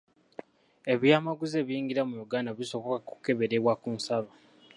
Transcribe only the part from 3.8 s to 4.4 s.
ku nsalo.